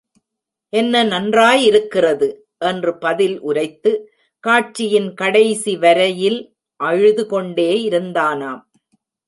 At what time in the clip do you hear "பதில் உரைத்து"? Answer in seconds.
2.97-3.91